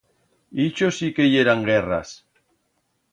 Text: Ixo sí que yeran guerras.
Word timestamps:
Ixo 0.63 0.87
sí 0.99 1.09
que 1.19 1.27
yeran 1.33 1.61
guerras. 1.67 2.15